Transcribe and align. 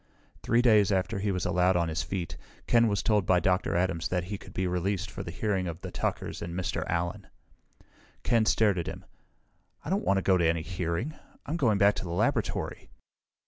Three 0.41 0.63
days 0.63 0.91
after 0.91 1.19
he 1.19 1.31
was 1.31 1.45
allowed 1.45 1.75
on 1.75 1.87
his 1.87 2.01
feet, 2.01 2.35
Ken 2.65 2.87
was 2.87 3.03
told 3.03 3.27
by 3.27 3.39
Dr. 3.39 3.75
Adams 3.75 4.07
that 4.07 4.23
he 4.23 4.37
could 4.39 4.51
be 4.51 4.65
released 4.65 5.11
for 5.11 5.21
the 5.21 5.29
hearing 5.29 5.67
of 5.67 5.79
the 5.81 5.91
Tuckers 5.91 6.41
and 6.41 6.59
Mr. 6.59 6.83
Allen. 6.87 7.27
Ken 8.23 8.47
stared 8.47 8.79
at 8.79 8.87
him. 8.87 9.05
"I 9.85 9.91
don't 9.91 10.03
want 10.03 10.17
to 10.17 10.23
go 10.23 10.37
to 10.39 10.47
any 10.49 10.63
hearing! 10.63 11.13
I'm 11.45 11.55
going 11.55 11.77
back 11.77 11.93
to 11.97 12.03
the 12.03 12.09
laboratory!" 12.09 12.89